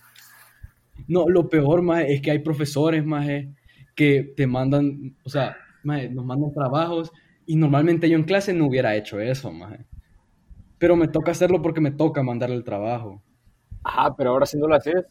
No, 1.08 1.28
lo 1.28 1.48
peor, 1.48 1.82
maje, 1.82 2.14
es 2.14 2.22
que 2.22 2.30
hay 2.30 2.38
profesores, 2.38 3.04
maje, 3.04 3.48
que 3.96 4.34
te 4.36 4.46
mandan, 4.46 5.16
o 5.24 5.28
sea, 5.28 5.56
maje, 5.82 6.10
nos 6.10 6.24
mandan 6.24 6.52
trabajos 6.52 7.10
y 7.46 7.56
normalmente 7.56 8.08
yo 8.08 8.16
en 8.16 8.24
clase 8.24 8.52
no 8.52 8.66
hubiera 8.66 8.94
hecho 8.94 9.18
eso, 9.18 9.50
maje. 9.50 9.84
Pero 10.78 10.94
me 10.94 11.08
toca 11.08 11.30
hacerlo 11.32 11.62
porque 11.62 11.80
me 11.80 11.90
toca 11.90 12.22
mandarle 12.22 12.56
el 12.56 12.64
trabajo. 12.64 13.22
Ajá, 13.82 14.14
pero 14.14 14.30
ahora 14.30 14.46
sí 14.46 14.58
no 14.58 14.68
lo 14.68 14.74
haces. 14.74 15.06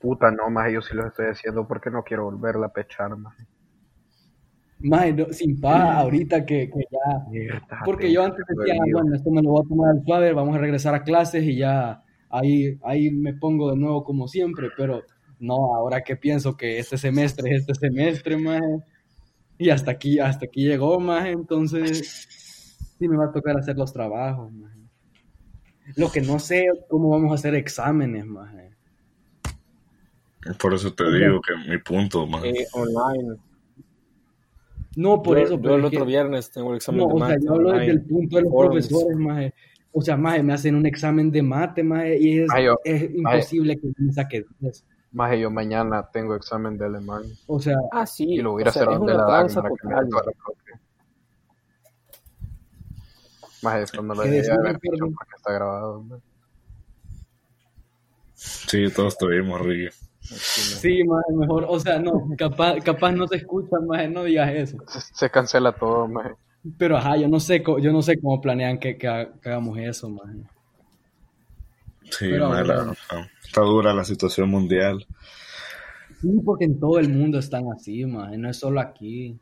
Puta, 0.00 0.30
no, 0.30 0.48
maje, 0.50 0.72
yo 0.72 0.80
sí 0.80 0.96
lo 0.96 1.06
estoy 1.06 1.26
haciendo 1.26 1.68
porque 1.68 1.90
no 1.90 2.02
quiero 2.02 2.24
volverla 2.24 2.66
a 2.66 2.72
pechar, 2.72 3.14
maje. 3.16 3.44
Maje, 4.80 5.12
no, 5.12 5.26
sin 5.26 5.60
paga, 5.60 5.98
ahorita 5.98 6.44
que, 6.46 6.70
que 6.70 6.80
ya... 6.90 7.30
Mierda, 7.30 7.82
Porque 7.84 8.10
yo 8.10 8.24
antes 8.24 8.44
decía, 8.48 8.74
ah, 8.80 8.86
bueno, 8.92 9.14
esto 9.14 9.30
me 9.30 9.42
lo 9.42 9.50
voy 9.50 9.62
a 9.64 9.68
tomar 9.68 9.90
al 9.90 10.04
suave, 10.04 10.32
vamos 10.32 10.56
a 10.56 10.58
regresar 10.58 10.94
a 10.94 11.04
clases 11.04 11.44
y 11.44 11.56
ya 11.56 12.02
ahí, 12.30 12.78
ahí 12.82 13.10
me 13.10 13.34
pongo 13.34 13.70
de 13.70 13.76
nuevo 13.76 14.02
como 14.02 14.26
siempre, 14.26 14.70
pero 14.76 15.02
no, 15.42 15.74
ahora 15.74 16.02
que 16.02 16.16
pienso 16.16 16.56
que 16.56 16.78
este 16.78 16.96
semestre 16.96 17.50
es 17.50 17.60
este 17.68 17.74
semestre, 17.74 18.36
maje, 18.36 18.78
y 19.58 19.70
hasta 19.70 19.90
aquí, 19.90 20.18
hasta 20.18 20.46
aquí 20.46 20.64
llegó, 20.64 20.98
maje, 21.00 21.30
entonces 21.32 22.26
sí 22.98 23.08
me 23.08 23.16
va 23.16 23.26
a 23.26 23.32
tocar 23.32 23.56
hacer 23.58 23.76
los 23.76 23.92
trabajos, 23.92 24.50
maje. 24.52 24.78
Lo 25.96 26.10
que 26.10 26.20
no 26.20 26.38
sé 26.38 26.64
es 26.66 26.78
cómo 26.88 27.10
vamos 27.10 27.32
a 27.32 27.34
hacer 27.34 27.54
exámenes, 27.56 28.24
maje. 28.24 28.70
Por 30.60 30.74
eso 30.74 30.92
te 30.92 31.04
digo 31.12 31.40
que 31.40 31.70
mi 31.70 31.78
punto, 31.78 32.26
maje. 32.26 32.50
Eh, 32.50 32.66
online. 32.72 33.36
No, 34.96 35.22
por 35.22 35.38
yo, 35.38 35.44
eso, 35.44 35.54
yo 35.56 35.62
pero 35.62 35.74
el 35.76 35.80
es 35.82 35.86
otro 35.86 36.00
que- 36.00 36.06
viernes 36.06 36.50
tengo 36.50 36.70
el 36.70 36.76
examen 36.76 37.00
No, 37.00 37.06
de 37.08 37.14
o 37.14 37.18
sea, 37.18 37.28
mate 37.28 37.44
yo 37.44 37.52
hablo 37.54 37.68
desde 37.70 37.82
online. 37.84 37.92
el 37.92 38.02
punto 38.02 38.36
de 38.36 38.42
los 38.42 38.52
Forms. 38.52 38.70
profesores, 38.88 39.16
maje. 39.18 39.54
O 39.92 40.02
sea, 40.02 40.16
maje, 40.16 40.42
me 40.42 40.52
hacen 40.54 40.74
un 40.74 40.86
examen 40.86 41.30
de 41.30 41.42
mate, 41.42 41.82
maje, 41.82 42.18
y 42.18 42.38
es, 42.40 42.48
Maje, 42.48 42.64
yo- 42.64 42.78
es 42.84 43.02
imposible 43.14 43.76
que 43.78 43.88
me 43.98 44.12
saque 44.12 44.44
10. 44.60 44.84
Maje, 45.12 45.40
yo 45.40 45.50
mañana 45.50 46.08
tengo 46.10 46.34
examen 46.34 46.78
de 46.78 46.86
alemán 46.86 47.22
O 47.46 47.60
sea, 47.60 47.76
Ah, 47.90 48.06
sí. 48.06 48.24
y 48.24 48.38
lo 48.40 48.52
voy 48.52 48.62
a 48.62 48.70
sea, 48.70 48.82
hacer 48.82 48.92
es 48.94 48.98
donde 48.98 49.14
la 49.14 49.24
copia. 50.42 50.80
Maje, 53.62 53.82
esto 53.82 54.02
no 54.02 54.14
lo 54.14 54.22
¿Qué 54.22 54.28
debería 54.30 54.52
decís, 54.54 54.66
haber 54.66 54.80
dicho 54.80 55.04
porque 55.16 55.34
está 55.36 55.52
grabado, 55.52 56.02
maje. 56.02 56.22
Sí, 58.34 58.90
todos 58.94 59.16
tuvimos, 59.18 59.60
Ricky. 59.60 59.94
sí, 60.22 61.04
maje, 61.04 61.32
mejor, 61.32 61.66
o 61.68 61.78
sea, 61.78 61.98
no, 61.98 62.28
capaz, 62.36 62.80
capaz 62.82 63.12
no 63.12 63.28
se 63.28 63.36
escucha, 63.36 63.76
maje, 63.86 64.08
no 64.08 64.24
digas 64.24 64.50
eso. 64.50 64.78
Se, 64.88 65.00
se 65.00 65.30
cancela 65.30 65.72
todo, 65.72 66.08
maje. 66.08 66.34
Pero 66.78 66.96
ajá, 66.96 67.16
yo 67.16 67.28
no 67.28 67.38
sé, 67.40 67.62
co- 67.62 67.78
yo 67.78 67.92
no 67.92 68.02
sé 68.02 68.20
cómo 68.20 68.40
planean 68.40 68.78
que, 68.78 68.96
que 68.96 69.08
ha- 69.08 69.32
que 69.40 69.48
hagamos 69.48 69.78
eso, 69.78 70.08
maje. 70.08 70.38
Sí, 72.18 72.28
Pero 72.30 72.48
bueno. 72.48 72.94
está 73.44 73.60
dura 73.62 73.94
la 73.94 74.04
situación 74.04 74.50
mundial. 74.50 75.06
Sí, 76.20 76.28
porque 76.44 76.66
en 76.66 76.78
todo 76.78 76.98
el 76.98 77.08
mundo 77.08 77.38
están 77.38 77.64
así, 77.72 78.04
maje, 78.04 78.36
no 78.36 78.48
es 78.48 78.58
solo 78.58 78.80
aquí. 78.80 79.40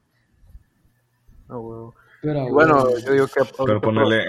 Ah, 1.48 1.58
huevo. 1.58 1.94
Pero 2.22 2.48
bueno, 2.50 2.84
bueno, 2.84 2.98
yo 3.04 3.12
digo 3.12 3.26
que... 3.26 3.42
Pero 3.64 3.80
ponerle. 3.80 4.24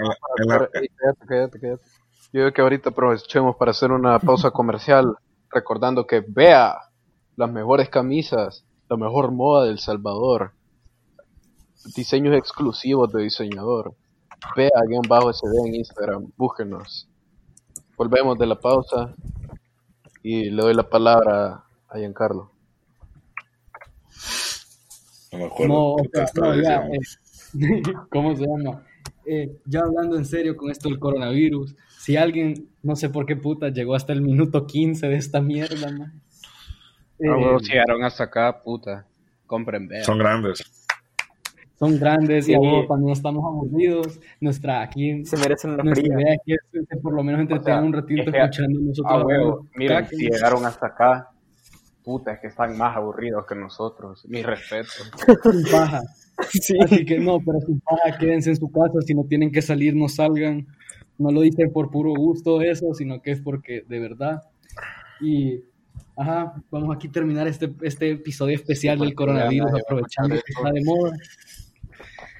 Yo 2.32 2.40
digo 2.40 2.52
que 2.52 2.62
ahorita 2.62 2.90
aprovechemos 2.90 3.56
para 3.56 3.70
hacer 3.70 3.92
una 3.92 4.18
pausa 4.18 4.50
comercial, 4.52 5.14
recordando 5.50 6.06
que 6.06 6.24
vea 6.26 6.74
las 7.36 7.50
mejores 7.50 7.88
camisas, 7.90 8.64
la 8.88 8.96
mejor 8.96 9.32
moda 9.32 9.66
del 9.66 9.78
Salvador, 9.78 10.52
diseños 11.94 12.36
exclusivos 12.36 13.12
de 13.12 13.22
diseñador. 13.22 13.94
Vea 14.56 14.70
guion 14.88 15.02
bajo 15.08 15.32
SD 15.32 15.68
en 15.68 15.74
Instagram, 15.76 16.32
búsquenos. 16.36 17.08
Volvemos 18.02 18.36
de 18.36 18.46
la 18.48 18.58
pausa 18.58 19.14
y 20.24 20.50
le 20.50 20.60
doy 20.60 20.74
la 20.74 20.82
palabra 20.82 21.62
a 21.88 21.98
Giancarlo. 21.98 22.50
No 25.30 25.38
me 25.38 25.44
acuerdo 25.44 25.72
no, 25.72 25.96
no, 26.34 26.60
ya, 26.60 26.84
eh, 26.88 26.98
¿cómo 28.10 28.34
se 28.34 28.44
llama? 28.44 28.82
Eh, 29.24 29.56
ya 29.66 29.82
hablando 29.82 30.16
en 30.16 30.24
serio 30.24 30.56
con 30.56 30.72
esto 30.72 30.88
del 30.88 30.98
coronavirus, 30.98 31.76
si 31.96 32.16
alguien, 32.16 32.70
no 32.82 32.96
sé 32.96 33.08
por 33.08 33.24
qué 33.24 33.36
puta, 33.36 33.68
llegó 33.68 33.94
hasta 33.94 34.12
el 34.12 34.20
minuto 34.20 34.66
15 34.66 35.06
de 35.06 35.14
esta 35.14 35.40
mierda, 35.40 35.92
maje. 35.92 36.18
Ah, 37.24 37.38
Eh, 37.38 37.56
si 37.60 37.70
llegaron 37.70 38.02
hasta 38.02 38.24
acá, 38.24 38.62
puta. 38.64 39.06
Compren, 39.46 39.86
vean. 39.86 40.02
Son 40.02 40.18
grandes. 40.18 40.60
Son 41.82 41.98
grandes 41.98 42.44
y 42.48 42.52
Sí. 42.52 42.54
a 42.54 42.58
vos 42.58 42.86
cuando 42.86 43.10
estamos 43.12 43.44
aburridos, 43.44 44.20
nuestra 44.40 44.82
aquí 44.82 45.24
Se 45.24 45.36
merecen 45.36 45.72
una 45.72 45.82
nuestra 45.82 46.04
fría. 46.04 46.20
idea 46.20 46.34
aquí 46.40 46.52
es 46.54 47.00
por 47.02 47.12
lo 47.12 47.24
menos 47.24 47.40
entretengan 47.40 47.84
un 47.84 47.92
ratito 47.92 48.22
es 48.22 48.30
que- 48.30 48.38
escuchando 48.38 48.78
a 48.78 48.82
nosotros. 48.82 49.12
Ah, 49.12 49.26
huevo, 49.26 49.66
caca. 49.88 50.06
si 50.08 50.16
llegaron 50.30 50.64
hasta 50.64 50.86
acá, 50.86 51.30
puta, 52.04 52.34
es 52.34 52.40
que 52.40 52.46
están 52.46 52.78
más 52.78 52.96
aburridos 52.96 53.44
que 53.46 53.56
nosotros. 53.56 54.24
Mi 54.28 54.42
respeto. 54.42 54.88
sin 55.52 55.72
paja. 55.72 56.00
Sí. 56.50 56.74
Así 56.80 57.04
que 57.04 57.18
no, 57.18 57.38
pero 57.44 57.60
sin 57.66 57.78
paja, 57.80 58.16
quédense 58.18 58.50
en 58.50 58.56
su 58.56 58.70
casa. 58.70 59.00
Si 59.06 59.14
no 59.14 59.24
tienen 59.24 59.50
que 59.52 59.60
salir, 59.60 59.94
no 59.94 60.08
salgan. 60.08 60.66
No 61.18 61.30
lo 61.30 61.40
dicen 61.42 61.70
por 61.72 61.90
puro 61.90 62.12
gusto 62.14 62.62
eso, 62.62 62.94
sino 62.94 63.20
que 63.20 63.32
es 63.32 63.40
porque 63.40 63.84
de 63.88 63.98
verdad. 64.00 64.40
Y, 65.20 65.62
ajá, 66.16 66.54
vamos 66.70 66.96
aquí 66.96 67.08
a 67.08 67.12
terminar 67.12 67.46
este, 67.48 67.72
este 67.82 68.10
episodio 68.12 68.54
especial 68.56 68.98
del 68.98 69.12
porque 69.12 69.12
ya 69.12 69.16
coronavirus, 69.34 69.70
aprovechando 69.82 70.34
que 70.36 70.42
está 70.48 70.70
de 70.72 70.82
moda. 70.84 71.12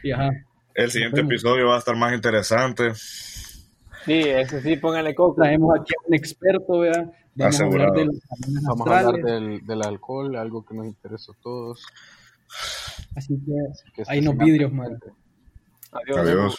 Y 0.02 0.10
ajá, 0.12 0.30
El 0.74 0.90
siguiente 0.90 1.20
episodio 1.20 1.68
va 1.68 1.76
a 1.76 1.78
estar 1.78 1.96
más 1.96 2.12
interesante. 2.14 2.94
Sí, 2.94 4.20
eso 4.20 4.60
sí, 4.60 4.76
pónganle 4.76 5.14
coco. 5.14 5.40
traemos 5.42 5.78
aquí 5.78 5.92
a 5.92 6.08
un 6.08 6.14
experto, 6.14 6.80
vea. 6.80 7.10
Vamos 7.34 7.60
a 7.60 7.64
hablar 7.64 7.92
de 7.92 8.04
los 8.06 8.16
Vamos 8.66 8.88
a 8.88 8.98
hablar 8.98 9.22
del, 9.22 9.64
del 9.64 9.82
alcohol, 9.82 10.36
algo 10.36 10.64
que 10.64 10.74
nos 10.74 10.86
interesa 10.86 11.32
a 11.32 11.42
todos. 11.42 11.86
Así 13.16 13.38
que 13.44 13.52
Así 13.70 13.92
que 13.94 14.02
Hay 14.06 14.18
unos 14.18 14.32
estén 14.34 14.46
vidrios, 14.46 14.72
man. 14.72 14.98
Adiós. 15.92 16.18
Adiós. 16.18 16.56